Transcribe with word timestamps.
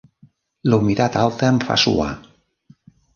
La 0.73 0.79
humitat 0.83 1.19
alta 1.23 1.49
em 1.53 1.59
fa 1.67 1.77
suar. 1.83 2.09